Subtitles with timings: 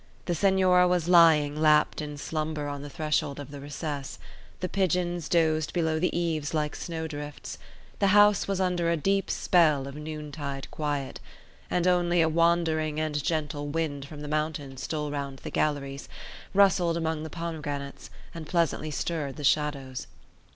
[0.25, 4.17] The Senora was lying lapped in slumber on the threshold of the recess;
[4.59, 7.59] the pigeons dozed below the eaves like snowdrifts;
[7.99, 11.19] the house was under a deep spell of noontide quiet;
[11.69, 16.09] and only a wandering and gentle wind from the mountain stole round the galleries,
[16.51, 20.07] rustled among the pomegranates, and pleasantly stirred the shadows.